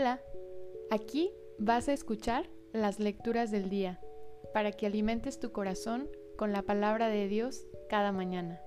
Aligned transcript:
Hola, 0.00 0.20
aquí 0.90 1.32
vas 1.58 1.88
a 1.88 1.92
escuchar 1.92 2.48
las 2.72 3.00
lecturas 3.00 3.50
del 3.50 3.68
día 3.68 3.98
para 4.54 4.70
que 4.70 4.86
alimentes 4.86 5.40
tu 5.40 5.50
corazón 5.50 6.08
con 6.36 6.52
la 6.52 6.62
palabra 6.62 7.08
de 7.08 7.26
Dios 7.26 7.66
cada 7.88 8.12
mañana. 8.12 8.60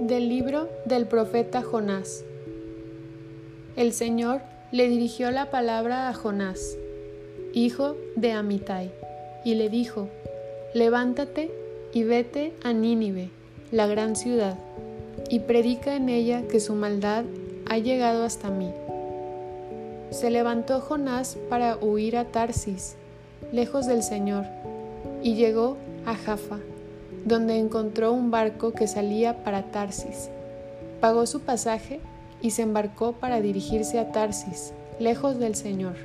Del 0.00 0.28
libro 0.28 0.68
del 0.84 1.06
profeta 1.06 1.62
Jonás. 1.62 2.26
El 3.74 3.94
Señor 3.94 4.42
le 4.70 4.86
dirigió 4.88 5.30
la 5.30 5.50
palabra 5.50 6.10
a 6.10 6.12
Jonás, 6.12 6.76
hijo 7.54 7.96
de 8.16 8.32
Amitai, 8.32 8.92
y 9.46 9.54
le 9.54 9.70
dijo, 9.70 10.10
Levántate 10.74 11.50
y 11.92 12.02
vete 12.02 12.54
a 12.64 12.72
Nínive, 12.72 13.28
la 13.70 13.86
gran 13.86 14.16
ciudad, 14.16 14.56
y 15.28 15.40
predica 15.40 15.94
en 15.96 16.08
ella 16.08 16.48
que 16.48 16.60
su 16.60 16.74
maldad 16.74 17.24
ha 17.68 17.76
llegado 17.76 18.24
hasta 18.24 18.48
mí. 18.48 18.70
Se 20.10 20.30
levantó 20.30 20.80
Jonás 20.80 21.36
para 21.50 21.76
huir 21.76 22.16
a 22.16 22.24
Tarsis, 22.24 22.96
lejos 23.52 23.86
del 23.86 24.02
Señor, 24.02 24.46
y 25.22 25.34
llegó 25.34 25.76
a 26.06 26.14
Jaffa, 26.14 26.58
donde 27.26 27.58
encontró 27.58 28.14
un 28.14 28.30
barco 28.30 28.72
que 28.72 28.88
salía 28.88 29.44
para 29.44 29.70
Tarsis. 29.72 30.30
Pagó 31.02 31.26
su 31.26 31.40
pasaje 31.40 32.00
y 32.40 32.52
se 32.52 32.62
embarcó 32.62 33.12
para 33.12 33.42
dirigirse 33.42 33.98
a 33.98 34.10
Tarsis, 34.10 34.72
lejos 34.98 35.38
del 35.38 35.54
Señor. 35.54 35.96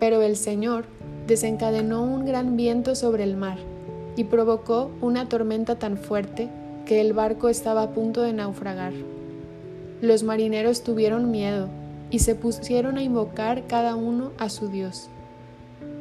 Pero 0.00 0.22
el 0.22 0.36
Señor 0.36 0.86
desencadenó 1.26 2.02
un 2.02 2.24
gran 2.24 2.56
viento 2.56 2.94
sobre 2.94 3.24
el 3.24 3.36
mar 3.36 3.58
y 4.16 4.24
provocó 4.24 4.90
una 5.00 5.28
tormenta 5.28 5.76
tan 5.76 5.96
fuerte 5.96 6.48
que 6.86 7.00
el 7.00 7.12
barco 7.12 7.48
estaba 7.48 7.82
a 7.82 7.90
punto 7.90 8.22
de 8.22 8.32
naufragar. 8.32 8.92
Los 10.00 10.22
marineros 10.22 10.82
tuvieron 10.82 11.30
miedo 11.30 11.68
y 12.10 12.18
se 12.18 12.34
pusieron 12.34 12.98
a 12.98 13.02
invocar 13.02 13.66
cada 13.66 13.94
uno 13.94 14.32
a 14.38 14.48
su 14.48 14.68
Dios. 14.68 15.08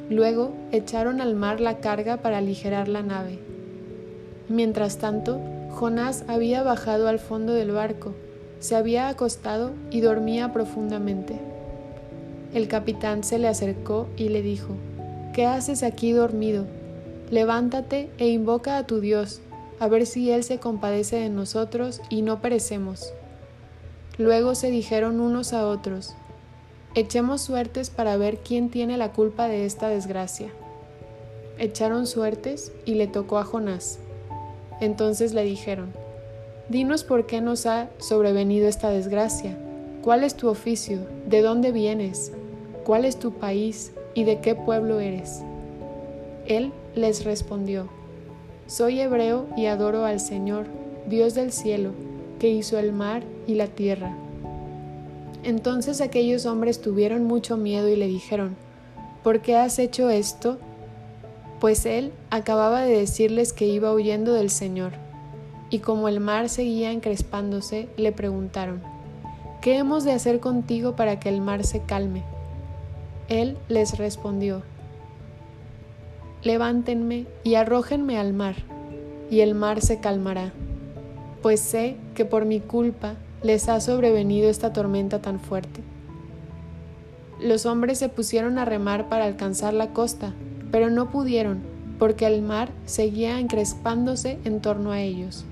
Luego 0.10 0.52
echaron 0.72 1.22
al 1.22 1.36
mar 1.36 1.62
la 1.62 1.78
carga 1.78 2.18
para 2.18 2.40
aligerar 2.40 2.88
la 2.88 3.02
nave. 3.02 3.40
Mientras 4.50 4.98
tanto, 4.98 5.40
Jonás 5.70 6.26
había 6.28 6.64
bajado 6.64 7.08
al 7.08 7.20
fondo 7.20 7.54
del 7.54 7.72
barco, 7.72 8.14
se 8.60 8.76
había 8.76 9.08
acostado 9.08 9.72
y 9.90 10.02
dormía 10.02 10.52
profundamente. 10.52 11.40
El 12.54 12.68
capitán 12.68 13.24
se 13.24 13.40
le 13.40 13.48
acercó 13.48 14.08
y 14.18 14.28
le 14.30 14.42
dijo, 14.42 14.76
¿Qué 15.34 15.46
haces 15.46 15.82
aquí 15.84 16.12
dormido? 16.12 16.66
Levántate 17.30 18.10
e 18.18 18.28
invoca 18.28 18.78
a 18.78 18.86
tu 18.86 19.00
Dios, 19.00 19.40
a 19.80 19.88
ver 19.88 20.06
si 20.06 20.30
Él 20.30 20.44
se 20.44 20.60
compadece 20.60 21.16
de 21.16 21.30
nosotros 21.30 22.02
y 22.10 22.22
no 22.22 22.42
perecemos. 22.42 23.14
Luego 24.18 24.56
se 24.56 24.70
dijeron 24.70 25.22
unos 25.22 25.54
a 25.54 25.68
otros, 25.68 26.16
Echemos 26.96 27.42
suertes 27.42 27.90
para 27.90 28.18
ver 28.18 28.40
quién 28.40 28.70
tiene 28.70 28.98
la 28.98 29.14
culpa 29.14 29.48
de 29.48 29.66
esta 29.66 29.88
desgracia. 29.88 30.50
Echaron 31.58 32.06
suertes 32.08 32.74
y 32.84 32.96
le 32.96 33.08
tocó 33.08 33.38
a 33.38 33.46
Jonás. 33.46 34.00
Entonces 34.82 35.34
le 35.34 35.46
dijeron, 35.46 35.94
Dinos 36.68 37.06
por 37.06 37.26
qué 37.26 37.40
nos 37.40 37.66
ha 37.66 37.90
sobrevenido 38.00 38.68
esta 38.68 38.90
desgracia. 38.90 39.58
¿Cuál 40.02 40.26
es 40.26 40.36
tu 40.36 40.50
oficio? 40.50 41.00
¿De 41.26 41.42
dónde 41.42 41.72
vienes? 41.72 42.34
¿Cuál 42.84 43.06
es 43.06 43.18
tu 43.18 43.32
país? 43.32 43.94
¿Y 44.14 44.24
de 44.26 44.40
qué 44.40 44.56
pueblo 44.56 45.00
eres? 45.00 45.42
Él 46.48 46.74
les 46.96 47.24
respondió, 47.24 47.88
Soy 48.68 49.00
hebreo 49.00 49.48
y 49.56 49.68
adoro 49.68 50.06
al 50.06 50.20
Señor, 50.20 50.66
Dios 51.08 51.34
del 51.34 51.52
cielo, 51.52 51.92
que 52.40 52.50
hizo 52.50 52.78
el 52.78 52.92
mar 52.92 53.24
y 53.48 53.56
la 53.56 53.68
tierra. 53.68 54.16
Entonces 55.44 56.02
aquellos 56.02 56.46
hombres 56.46 56.82
tuvieron 56.82 57.24
mucho 57.24 57.58
miedo 57.58 57.88
y 57.88 57.96
le 57.96 58.08
dijeron, 58.08 58.56
¿por 59.24 59.42
qué 59.42 59.56
has 59.56 59.80
hecho 59.80 60.10
esto? 60.10 60.58
Pues 61.60 61.86
él 61.86 62.12
acababa 62.30 62.82
de 62.82 62.98
decirles 62.98 63.54
que 63.54 63.66
iba 63.66 63.94
huyendo 63.94 64.34
del 64.34 64.50
Señor. 64.50 64.94
Y 65.70 65.80
como 65.80 66.08
el 66.08 66.20
mar 66.20 66.50
seguía 66.50 66.92
encrespándose, 66.92 67.88
le 67.98 68.12
preguntaron, 68.12 68.82
¿qué 69.62 69.78
hemos 69.78 70.04
de 70.04 70.12
hacer 70.12 70.40
contigo 70.40 70.96
para 70.96 71.20
que 71.20 71.30
el 71.30 71.42
mar 71.42 71.64
se 71.64 71.82
calme? 71.82 72.24
Él 73.32 73.58
les 73.70 73.98
respondió, 73.98 74.62
Levántenme 76.44 77.28
y 77.46 77.56
arrójenme 77.56 78.18
al 78.18 78.34
mar, 78.34 78.56
y 79.30 79.40
el 79.40 79.56
mar 79.56 79.80
se 79.80 80.02
calmará, 80.02 80.52
pues 81.42 81.62
sé 81.62 81.96
que 82.14 82.26
por 82.26 82.44
mi 82.44 82.60
culpa 82.60 83.16
les 83.42 83.70
ha 83.70 83.80
sobrevenido 83.80 84.50
esta 84.50 84.74
tormenta 84.74 85.22
tan 85.22 85.40
fuerte. 85.40 85.80
Los 87.40 87.66
hombres 87.66 88.00
se 88.00 88.10
pusieron 88.10 88.60
a 88.60 88.66
remar 88.66 89.08
para 89.08 89.24
alcanzar 89.24 89.74
la 89.74 89.94
costa, 89.94 90.34
pero 90.70 90.90
no 90.90 91.10
pudieron, 91.10 91.62
porque 92.00 92.26
el 92.26 92.42
mar 92.42 92.68
seguía 92.86 93.40
encrespándose 93.40 94.40
en 94.44 94.60
torno 94.60 94.92
a 94.92 95.00
ellos. 95.00 95.46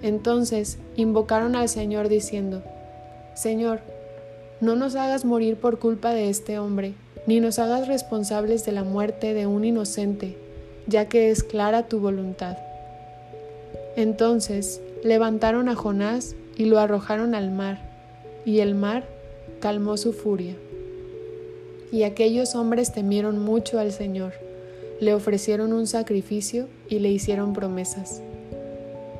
Entonces 0.00 0.78
invocaron 0.96 1.56
al 1.56 1.68
Señor 1.68 2.08
diciendo, 2.08 2.62
Señor, 3.34 3.80
no 4.62 4.76
nos 4.76 4.94
hagas 4.94 5.26
morir 5.26 5.56
por 5.56 5.78
culpa 5.78 6.14
de 6.14 6.30
este 6.30 6.58
hombre, 6.58 6.94
ni 7.26 7.40
nos 7.40 7.58
hagas 7.58 7.88
responsables 7.88 8.64
de 8.64 8.72
la 8.72 8.84
muerte 8.84 9.34
de 9.34 9.46
un 9.46 9.64
inocente, 9.64 10.36
ya 10.86 11.08
que 11.08 11.30
es 11.30 11.42
clara 11.42 11.88
tu 11.88 12.00
voluntad. 12.00 12.56
Entonces 13.96 14.80
levantaron 15.04 15.68
a 15.68 15.74
Jonás 15.74 16.34
y 16.56 16.64
lo 16.64 16.78
arrojaron 16.78 17.34
al 17.34 17.50
mar, 17.50 17.78
y 18.44 18.60
el 18.60 18.74
mar 18.74 19.04
calmó 19.60 19.96
su 19.96 20.12
furia. 20.12 20.54
Y 21.92 22.04
aquellos 22.04 22.54
hombres 22.54 22.92
temieron 22.92 23.38
mucho 23.38 23.78
al 23.78 23.92
Señor, 23.92 24.32
le 25.00 25.14
ofrecieron 25.14 25.72
un 25.72 25.86
sacrificio 25.86 26.68
y 26.88 26.98
le 27.00 27.10
hicieron 27.10 27.52
promesas. 27.52 28.22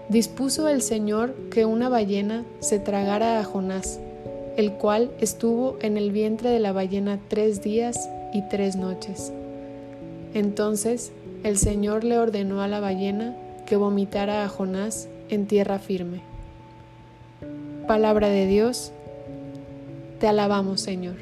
Dispuso 0.08 0.68
el 0.68 0.82
Señor 0.82 1.34
que 1.50 1.64
una 1.64 1.88
ballena 1.88 2.44
se 2.60 2.78
tragara 2.78 3.38
a 3.38 3.44
Jonás, 3.44 4.00
el 4.56 4.72
cual 4.72 5.10
estuvo 5.20 5.76
en 5.80 5.96
el 5.96 6.10
vientre 6.10 6.50
de 6.50 6.58
la 6.58 6.72
ballena 6.72 7.18
tres 7.28 7.62
días 7.62 8.08
y 8.32 8.42
tres 8.48 8.76
noches. 8.76 9.32
Entonces 10.34 11.12
el 11.42 11.58
Señor 11.58 12.04
le 12.04 12.18
ordenó 12.18 12.62
a 12.62 12.68
la 12.68 12.80
ballena 12.80 13.36
que 13.66 13.76
vomitara 13.76 14.44
a 14.44 14.48
Jonás 14.48 15.08
en 15.28 15.46
tierra 15.46 15.78
firme. 15.78 16.22
Palabra 17.86 18.28
de 18.28 18.46
Dios, 18.46 18.92
te 20.20 20.28
alabamos 20.28 20.80
Señor. 20.80 21.16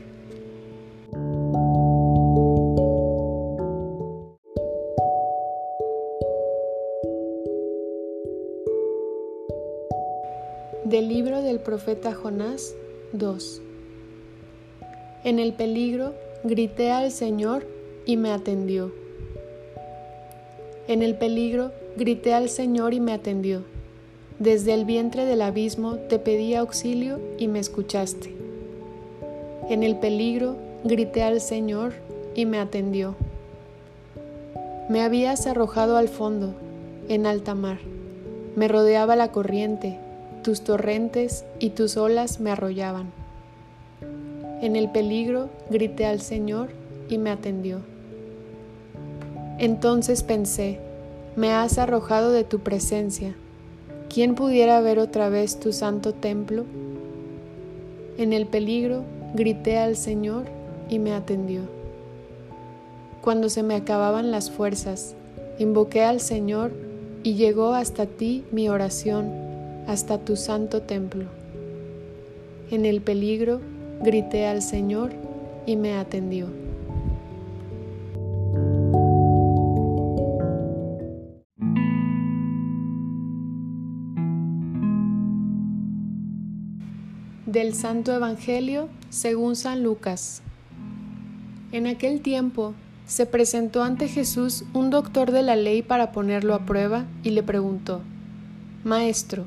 Del 10.85 11.09
libro 11.09 11.41
del 11.43 11.61
profeta 11.61 12.13
Jonás 12.13 12.75
2. 13.13 13.61
En 15.25 15.41
el 15.41 15.53
peligro 15.53 16.15
grité 16.45 16.93
al 16.93 17.11
Señor 17.11 17.67
y 18.07 18.17
me 18.17 18.31
atendió. 18.31 18.93
En 20.87 21.03
el 21.03 21.17
peligro 21.17 21.73
grité 21.97 22.35
al 22.35 22.49
Señor 22.49 22.95
y 22.95 23.01
me 23.01 23.13
atendió. 23.13 23.63
Desde 24.39 24.75
el 24.75 24.85
vientre 24.85 25.25
del 25.25 25.43
abismo 25.43 25.97
te 25.97 26.21
pedí 26.21 26.55
auxilio 26.55 27.19
y 27.37 27.49
me 27.49 27.59
escuchaste. 27.59 28.33
En 29.69 29.83
el 29.83 29.97
peligro 29.97 30.55
grité 30.85 31.25
al 31.25 31.41
Señor 31.41 31.95
y 32.37 32.47
me 32.47 32.61
atendió. 32.61 33.17
Me 34.89 35.03
habías 35.03 35.49
arrojado 35.49 35.97
al 35.97 36.09
fondo, 36.09 36.55
en 37.09 37.27
alta 37.27 37.57
mar. 37.57 37.79
Me 38.55 38.69
rodeaba 38.69 39.17
la 39.17 39.33
corriente 39.33 39.99
tus 40.43 40.63
torrentes 40.63 41.45
y 41.59 41.71
tus 41.71 41.97
olas 41.97 42.41
me 42.41 42.51
arrollaban. 42.51 43.13
En 44.63 44.77
el 44.77 44.91
peligro 44.91 45.49
grité 45.71 46.07
al 46.07 46.21
Señor 46.21 46.69
y 47.09 47.19
me 47.19 47.31
atendió. 47.31 47.81
Entonces 49.59 50.23
pensé, 50.23 50.79
me 51.37 51.53
has 51.53 51.79
arrojado 51.79 52.33
de 52.33 52.45
tu 52.45 52.61
presencia. 52.61 53.35
¿Quién 54.09 54.35
pudiera 54.35 54.81
ver 54.81 54.99
otra 54.99 55.29
vez 55.29 55.61
tu 55.61 55.73
santo 55.73 56.13
templo? 56.13 56.65
En 58.19 58.33
el 58.33 58.47
peligro 58.47 59.05
grité 59.35 59.79
al 59.79 59.97
Señor 59.97 60.45
y 60.89 60.99
me 60.99 61.13
atendió. 61.13 61.63
Cuando 63.23 63.49
se 63.49 63.63
me 63.63 63.75
acababan 63.75 64.31
las 64.31 64.51
fuerzas, 64.51 65.15
invoqué 65.59 66.03
al 66.03 66.21
Señor 66.21 66.73
y 67.23 67.35
llegó 67.35 67.75
hasta 67.75 68.07
ti 68.07 68.45
mi 68.51 68.69
oración 68.69 69.50
hasta 69.91 70.19
tu 70.19 70.37
santo 70.37 70.83
templo. 70.83 71.25
En 72.71 72.87
el 72.87 73.01
peligro 73.01 73.61
grité 74.01 74.47
al 74.47 74.63
Señor 74.63 75.11
y 75.67 75.75
me 75.75 75.95
atendió. 75.95 76.47
Del 87.47 87.75
Santo 87.75 88.15
Evangelio 88.15 88.89
según 89.09 89.57
San 89.57 89.83
Lucas. 89.83 90.41
En 91.73 91.89
aquel 91.89 92.21
tiempo 92.21 92.75
se 93.07 93.27
presentó 93.27 93.83
ante 93.83 94.07
Jesús 94.07 94.65
un 94.73 94.91
doctor 94.91 95.33
de 95.33 95.43
la 95.43 95.57
ley 95.57 95.83
para 95.83 96.13
ponerlo 96.13 96.55
a 96.55 96.65
prueba 96.65 97.07
y 97.25 97.31
le 97.31 97.43
preguntó, 97.43 98.03
Maestro, 98.85 99.47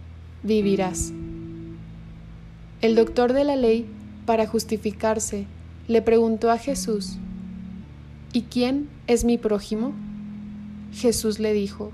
vivirás. 0.43 1.13
El 2.81 2.95
doctor 2.95 3.33
de 3.33 3.43
la 3.43 3.55
ley, 3.55 3.85
para 4.25 4.47
justificarse, 4.47 5.45
le 5.87 6.01
preguntó 6.01 6.51
a 6.51 6.57
Jesús, 6.57 7.17
¿Y 8.33 8.43
quién 8.43 8.89
es 9.07 9.25
mi 9.25 9.37
prójimo? 9.37 9.93
Jesús 10.93 11.39
le 11.39 11.53
dijo, 11.53 11.91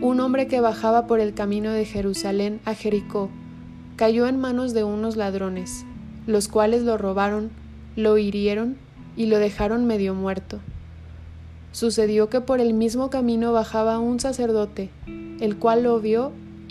un 0.00 0.20
hombre 0.20 0.46
que 0.46 0.60
bajaba 0.60 1.06
por 1.08 1.18
el 1.18 1.34
camino 1.34 1.72
de 1.72 1.84
Jerusalén 1.84 2.60
a 2.64 2.74
Jericó 2.74 3.28
cayó 3.96 4.28
en 4.28 4.40
manos 4.40 4.72
de 4.72 4.84
unos 4.84 5.16
ladrones, 5.16 5.84
los 6.26 6.48
cuales 6.48 6.82
lo 6.82 6.96
robaron, 6.96 7.50
lo 7.96 8.18
hirieron 8.18 8.76
y 9.16 9.26
lo 9.26 9.38
dejaron 9.38 9.84
medio 9.84 10.14
muerto. 10.14 10.60
Sucedió 11.72 12.28
que 12.28 12.40
por 12.40 12.60
el 12.60 12.74
mismo 12.74 13.10
camino 13.10 13.52
bajaba 13.52 13.98
un 13.98 14.20
sacerdote, 14.20 14.90
el 15.40 15.56
cual 15.56 15.82
lo 15.82 16.00
vio 16.00 16.32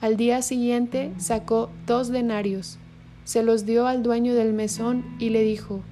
Al 0.00 0.16
día 0.16 0.40
siguiente 0.40 1.12
sacó 1.18 1.68
dos 1.86 2.08
denarios, 2.08 2.78
se 3.24 3.42
los 3.42 3.66
dio 3.66 3.86
al 3.86 4.02
dueño 4.02 4.34
del 4.34 4.54
mesón 4.54 5.04
y 5.18 5.28
le 5.28 5.42
dijo, 5.42 5.82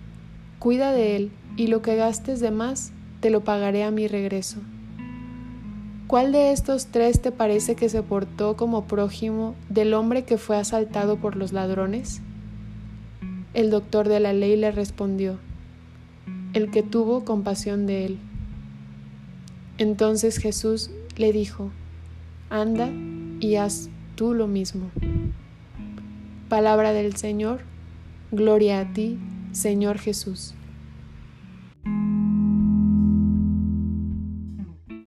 Cuida 0.58 0.92
de 0.92 1.14
él, 1.14 1.30
y 1.58 1.66
lo 1.66 1.82
que 1.82 1.94
gastes 1.94 2.40
de 2.40 2.50
más, 2.50 2.90
te 3.20 3.28
lo 3.28 3.44
pagaré 3.44 3.84
a 3.84 3.90
mi 3.90 4.08
regreso. 4.08 4.60
¿Cuál 6.06 6.32
de 6.32 6.52
estos 6.52 6.86
tres 6.86 7.20
te 7.20 7.32
parece 7.32 7.76
que 7.76 7.90
se 7.90 8.02
portó 8.02 8.56
como 8.56 8.86
prójimo 8.86 9.54
del 9.68 9.92
hombre 9.92 10.24
que 10.24 10.38
fue 10.38 10.56
asaltado 10.56 11.18
por 11.18 11.36
los 11.36 11.52
ladrones? 11.52 12.22
El 13.52 13.68
doctor 13.68 14.08
de 14.08 14.20
la 14.20 14.32
ley 14.32 14.56
le 14.56 14.72
respondió, 14.72 15.38
el 16.54 16.70
que 16.70 16.82
tuvo 16.82 17.26
compasión 17.26 17.86
de 17.86 18.06
él. 18.06 18.18
Entonces 19.76 20.38
Jesús 20.38 20.90
le 21.16 21.30
dijo, 21.30 21.70
anda 22.48 22.88
y 23.40 23.56
haz 23.56 23.90
tú 24.18 24.34
lo 24.34 24.48
mismo. 24.48 24.90
Palabra 26.48 26.92
del 26.92 27.14
Señor, 27.14 27.60
gloria 28.32 28.80
a 28.80 28.92
ti, 28.92 29.16
Señor 29.52 29.98
Jesús. 29.98 30.54